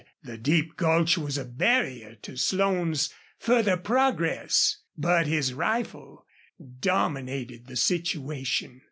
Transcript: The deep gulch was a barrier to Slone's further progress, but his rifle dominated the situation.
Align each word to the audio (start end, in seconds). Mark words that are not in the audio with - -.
The 0.23 0.35
deep 0.35 0.77
gulch 0.77 1.15
was 1.19 1.37
a 1.37 1.45
barrier 1.45 2.15
to 2.23 2.35
Slone's 2.35 3.13
further 3.37 3.77
progress, 3.77 4.77
but 4.97 5.27
his 5.27 5.53
rifle 5.53 6.25
dominated 6.79 7.67
the 7.67 7.75
situation. 7.75 8.79